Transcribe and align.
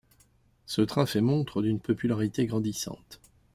Ce 0.65 0.81
train 0.81 1.05
fait 1.05 1.21
montre 1.21 1.61
d'une 1.61 1.79
popularité 1.79 2.47
grandissante. 2.47 3.21